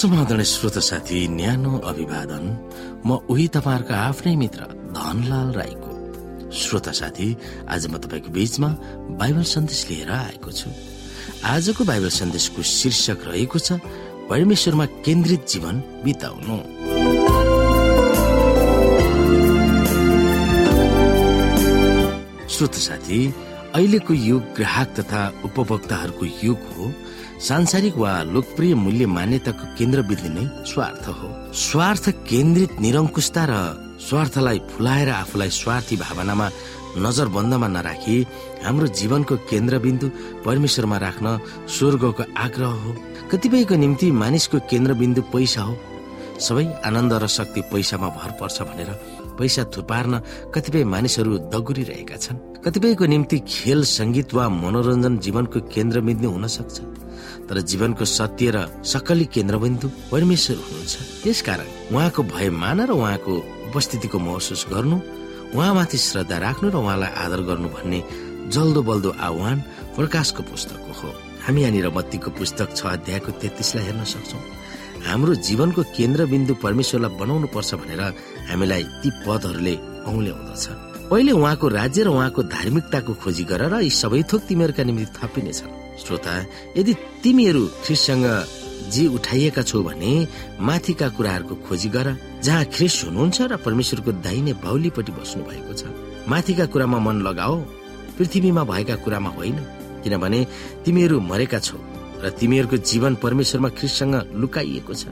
[0.00, 2.44] समाधान श्रोत साथी न्यानो अभिवादन।
[3.04, 4.60] म उही तपाईँहरूको आफ्नै मित्र
[4.96, 5.92] धनलाल राईको।
[6.48, 7.28] श्रोता साथी
[7.68, 8.68] आज म तपाईँको बीचमा
[9.20, 10.70] बाइबल सन्देश लिएर आएको छु।
[11.44, 13.76] आजको बाइबल सन्देशको शीर्षक रहेको छ
[14.32, 16.56] परमेश्वरमा केन्द्रित जीवन बिताउनु।
[22.48, 23.20] श्रोत साथी
[23.76, 26.84] अहिलेको युग ग्राहक तथा उपभोक्ताहरूको युग हो।
[27.40, 33.52] सांसारिक वा लोकप्रिय मूल्य मान्यताको केन्द्रबिन्दु नै स्वार्थ हो। स्वार्थ केन्द्रित निरङ्कुशता र
[33.96, 36.46] स्वार्थलाई फुलाएर आफूलाई स्वार्थी भावनामा
[37.00, 38.16] नजरबन्दमा नराखी
[38.64, 40.06] हाम्रो जीवनको केन्द्रबिन्दु
[40.44, 41.26] परमेश्वरमा राख्न
[41.76, 42.90] स्वर्गको आग्रह हो।
[43.32, 45.74] कतिपयको निम्ति मानिसको केन्द्रबिन्दु पैसा हो।
[46.46, 48.90] सबै आनन्द र शक्ति पैसामा भर पर्छ भनेर
[49.40, 50.12] पैसा थुपार्न
[50.54, 56.76] कतिपय मानिसहरू दगुरिरहेका छन्। कतिपयको निम्ति खेल सङ्गीत वा मनोरञ्जन जीवनको केन्द्रबिन्दु हुन सक्छ।
[57.50, 58.56] तर जीवनको सत्य र
[58.86, 60.94] सकली केन्द्रबिन्दु परमेश्वर हुनुहुन्छ।
[61.26, 63.32] त्यसकारण उहाँको भय मान र उहाँको
[63.74, 64.96] उपस्थितिको महसुस गर्नु
[65.58, 68.00] उहाँमाथि श्रद्धा राख्नु र उहाँलाई आदर गर्नु भन्ने
[68.54, 69.58] जल्दो बल्दो आह्वान
[69.98, 71.08] प्रकाशको पुस्तकको हो।
[71.42, 74.42] हामी यहाँनिर बत्तीको पुस्तक छ अध्यायको तेत्तिसलाई हेर्न सक्छौँ।
[75.10, 78.02] हाम्रो जीवनको केन्द्रबिन्दु परमेश्वरलाई बनाउनु पर्छ भनेर
[78.50, 79.74] हामीलाई ती पदहरूले
[80.06, 85.06] औल्याउँदछ पहिले उहाँको राज्य र उहाँको धार्मिकताको खोजी गर र यी सबै थोक तिमीहरूका निम्ति
[85.18, 86.34] थपिनेछन्। श्रोता
[86.78, 86.92] यदि
[87.22, 88.26] तिमीहरू ख्रिससँग
[88.94, 90.12] जी उठाइएका छौ भने
[90.62, 92.06] माथिका कुराहरूको खोजी गर
[92.46, 95.82] जहाँ ख्रिस हुनुहुन्छ र परमेश्वरको दाहिने बाहुलीपट्टि बस्नु भएको छ।
[96.30, 97.56] माथिका कुरामा मन लगाओ
[98.14, 99.58] पृथ्वीमा भएका कुरामा होइन
[100.06, 100.40] किनभने
[100.86, 101.78] तिमीहरू मरेका छौ
[102.22, 105.10] र तिमीहरूको जीवन परमेश्वरमा ख्रिससँग लुकाइएको छ।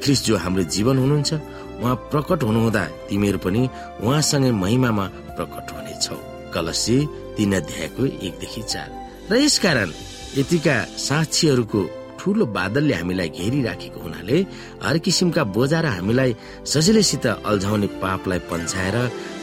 [0.00, 1.32] ख्रिस जो हाम्रो जीवन हुनुहुन्छ
[1.80, 3.62] उहाँ प्रकट हुनुहुँदा तिमीहरू पनि
[4.02, 6.16] उहाँसँगै महिमामा प्रकट हुनेछौ।
[6.54, 6.96] कलसी
[7.36, 8.88] तीन अध्यायको एकदेखि चार।
[9.30, 9.90] र यसकारण
[10.38, 11.80] यतिका साक्षीहरूको
[12.18, 14.38] ठुलो बादलले हामीलाई घेरिराखेको हुनाले
[14.84, 16.30] हर किसिमका बोजा र हामीलाई
[16.64, 18.96] सजिलैसित अल्झाउने पापलाई पन्छाएर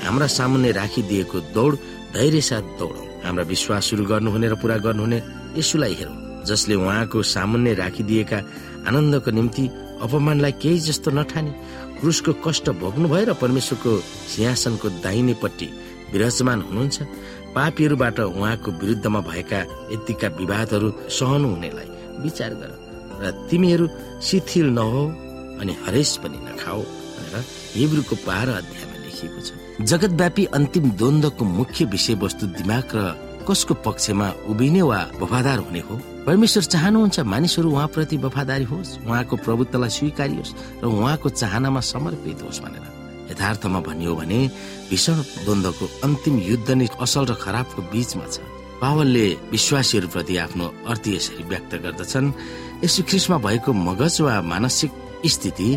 [0.06, 1.74] हाम्रा सामुन्ने राखिदिएको दौड
[2.16, 5.20] धैर्य साथ दौडौँ। हाम्रा विश्वास सुरु गर्नुहुने र पूरा गर्नुहुने
[5.60, 6.18] यसुलाई हेरौँ
[6.50, 8.40] जसले उहाँको सामुन्ने राखिदिएका
[8.88, 9.64] आनन्दको निम्ति
[10.02, 11.52] अपमानलाई केही जस्तो नठाने।
[12.00, 13.92] क्रुसको कष्ट भोग्नु भएर परमेश्वरको
[14.34, 15.68] सिंहासनको दाहिनेपट्टि
[16.14, 16.98] विराजमान हुनुहुन्छ।
[17.56, 19.60] पापीहरूबाट उहाँको विरुद्धमा भएका
[19.94, 21.90] यतिका विवादहरू सहनु हुनेलाई
[22.24, 22.72] विचार गर
[23.22, 23.86] र तिमीहरू
[24.24, 25.04] शिथिल नहो
[25.62, 27.36] अनि हरेस पनि नखाओ भनेर
[27.76, 29.50] हिब्रूको बाह्र अध्यायमा लेखिएको छ।
[29.82, 33.04] जगतव्यापी अन्तिम द्वन्द्वको मुख्य विषयवस्तु दिमाग र
[33.48, 35.96] कसको पक्षमा उभिने वा वफादार हुने हो?
[36.26, 40.54] परमेश्वर चाहनुहुन्छ मानिसहरू उहाँप्रति वफादारी होस् उहाँको प्रभुत्वलाई स्वीकारियोस्
[40.84, 42.86] र उहाँको चाहनामा समर्पित होस् भनेर।
[43.32, 44.40] यथार्थमा भनियो भने
[44.90, 48.40] भीषण द्वन्द्वको अन्तिम युद्ध नै असल र खराबको बीचमा छ।
[48.82, 52.34] पावलले विश्वासीहरूप्रति आफ्नो अर्थ यसरी व्यक्त गर्दछन्
[52.84, 54.92] यसो ख्रिसमा भएको मगज वा मानसिक
[55.26, 55.70] स्थिति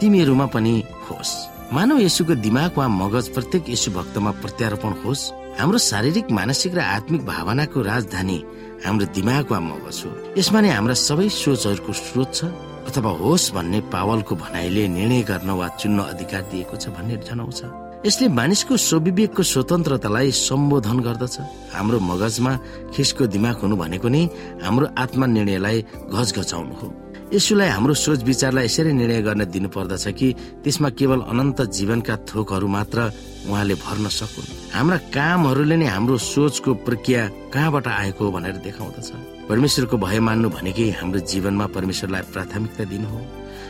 [0.00, 0.74] तिमीहरूमा पनि
[1.06, 1.32] होस्।
[1.72, 5.22] मानव यसुको दिमाग वा मगज प्रत्येक यसु भक्तमा प्रत्यारोपण होस्।
[5.54, 8.38] हाम्रो शारीरिक मानसिक र आत्मिक भावनाको राजधानी
[8.82, 12.50] हाम्रो दिमाग वा मगज हो। यसमा नै हाम्रा सबै सोचहरूको स्रोत छ
[12.90, 17.60] अथवा होस् भन्ने पावलको भनाइले निर्णय गर्न वा चुन्न अधिकार दिएको छ भन्ने जनाउँछ
[18.02, 21.36] यसले मानिसको स्वविवेकको स्वतन्त्रतालाई सम्बोधन गर्दछ।
[21.70, 22.52] हाम्रो मगजमा
[22.90, 24.22] खिसको दिमाग हुनु भनेको नै
[24.64, 25.78] हाम्रो आत्मा निर्णयलाई
[26.10, 26.86] घचघचाउनु हो।
[27.30, 30.28] यसुलाई हाम्रो सोच विचारलाई यसरी निर्णय गर्न दिनु पर्दछ कि
[30.66, 32.98] त्यसमा केवल अनन्त जीवनका थोकहरू मात्र
[33.46, 37.22] उहाँले भर्न सकुन्। हाम्रा कामहरूले नै हाम्रो सोचको प्रक्रिया
[37.54, 39.10] कहाँबाट आएको भनेर देखाउँदछ।
[39.46, 43.20] परमेश्वरको भय मान्नु भनेकै हाम्रो जीवनमा परमेश्वरलाई प्राथमिकता दिनु हो।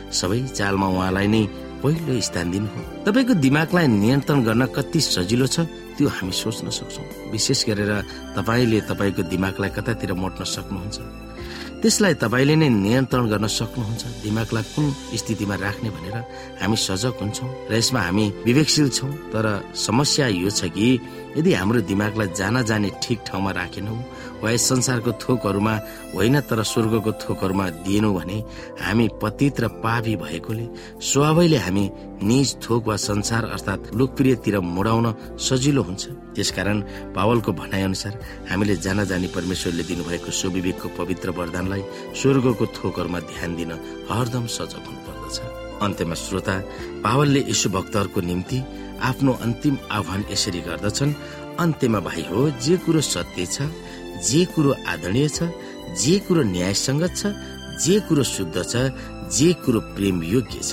[0.09, 1.43] सबै चालमा उहाँलाई नै
[1.85, 5.69] पहिलो स्थान दिनु हो। तपाईँको दिमागलाई नियन्त्रण गर्न कति सजिलो छ
[6.01, 7.93] त्यो हामी सोच्न सक्छौँ। विशेष गरेर
[8.37, 10.97] तपाईँले तपाईँको दिमागलाई कतातिर मोट्न सक्नुहुन्छ।
[11.81, 14.85] त्यसलाई तपाईँले नै नियन्त्रण गर्न सक्नुहुन्छ। दिमागलाई कुन
[15.17, 16.17] स्थितिमा राख्ने भनेर
[16.61, 19.45] हामी सजग हुन्छौँ र यसमा हामी विवेकशील छौँ। तर
[19.75, 20.87] समस्या यो छ कि
[21.37, 23.97] यदि हाम्रो दिमागलाई जान जाने ठिक ठाउँमा राखेनौँ
[24.43, 25.73] वा यस संसारको थोकहरूमा
[26.15, 28.37] होइन तर स्वर्गको थोकहरूमा दिएनौँ भने
[28.81, 30.65] हामी पतित र पापी भएकोले
[30.99, 31.85] स्वभावैले हामी
[32.23, 35.07] निज थोक वा संसार अर्थात् लोकप्रियतिर मोडाउन
[35.39, 36.03] सजिलो हुन्छ।
[36.35, 36.77] त्यसकारण
[37.15, 38.13] पावलको भनाइ अनुसार
[38.49, 41.83] हामीले जान जाने परमेश्वरले दिनुभएको स्वविवेकको पवित्र वरदानलाई
[42.19, 43.71] स्वर्गको थोकहरूमा ध्यान दिन
[44.11, 46.55] हरदम सजग हुनु पर्दछ अन्त्यमा श्रोता
[47.03, 48.57] पावलले यशु भक्तहरूको निम्ति
[49.09, 51.17] आफ्नो अन्तिम आह्वान यसरी गर्दछन्
[51.63, 53.69] अन्त्यमा भाइ हो जे कुरो सत्य छ
[54.27, 55.49] जे कुरो आदरणीय छ
[56.01, 57.33] जे कुरो न्यायसङ्गत छ
[57.83, 58.73] जे कुरो शुद्ध छ
[59.35, 60.71] जे कुरो प्रेम योग्य छ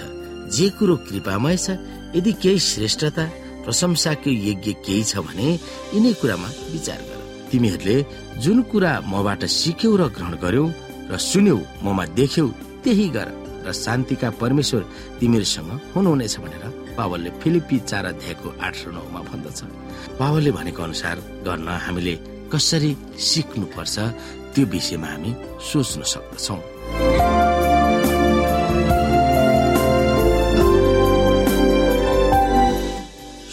[0.56, 1.78] जे कुरो कृपामय छ
[2.16, 3.24] यदि केही श्रेष्ठता
[3.64, 5.48] प्रशंसाको यज्ञ केही छ भने
[5.94, 7.18] यिनै कुरामा विचार गर।
[7.50, 7.96] तिमीहरूले
[8.44, 10.64] जुन कुरा मबाट सिक्यौ र ग्रहण गर्यौ
[11.10, 12.46] र सुन्यौ ममा देख्यौ
[12.84, 13.28] त्यही गर।
[13.66, 14.82] र शान्तिका परमेश्वर
[15.20, 16.64] तिमीहरूसँग हुनुहुनेछ भनेर
[16.98, 19.60] पावलले फिलिपी चार अध्यायको आठ नौमा भन्दछ।
[20.18, 21.16] पावलले भनेको अनुसार
[21.46, 22.14] गर्न हामीले
[22.52, 23.96] कसरी सिक्नुपर्छ
[24.54, 25.32] त्यो विषयमा हामी
[25.62, 26.60] सोच्न सक्दछौँ।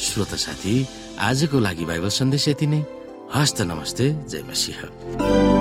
[0.06, 0.76] श्रोत साथी
[1.20, 2.82] आजको लागि बाइबल सन्देश यति नै।
[3.36, 5.55] हस्त नमस्ते जय मसिंह।